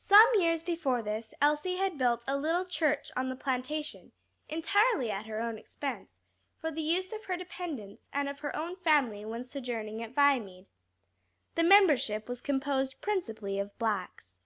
Some 0.00 0.26
years 0.34 0.64
before 0.64 1.00
this 1.00 1.32
Elsie 1.40 1.76
had 1.76 1.96
built 1.96 2.24
a 2.26 2.36
little 2.36 2.64
church 2.64 3.12
on 3.16 3.28
the 3.28 3.36
plantation, 3.36 4.10
entirely 4.48 5.12
at 5.12 5.26
her 5.26 5.40
own 5.40 5.58
expense, 5.58 6.20
for 6.58 6.72
the 6.72 6.82
use 6.82 7.12
of 7.12 7.26
her 7.26 7.36
dependents 7.36 8.08
and 8.12 8.28
of 8.28 8.40
her 8.40 8.56
own 8.56 8.74
family 8.74 9.24
when 9.24 9.44
sojourning 9.44 10.02
at 10.02 10.12
Viamede. 10.12 10.70
The 11.54 11.62
membership 11.62 12.28
was 12.28 12.40
composed 12.40 13.00
principally 13.00 13.60
of 13.60 13.78
blacks. 13.78 14.40